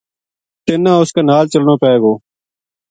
تَنا 0.67 0.93
اس 1.01 1.09
کے 1.15 1.21
نال 1.29 1.45
چلنو 1.51 1.75
پے 1.81 1.91
گو“ 2.01 2.13